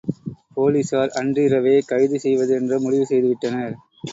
போலீஸார் 0.55 1.11
அன்றிரவே 1.13 1.75
கைது 1.85 2.19
செய்வது 2.19 2.55
என்று 2.55 2.79
முடிவு 2.79 3.05
செய்துவிட்டனர். 3.05 3.75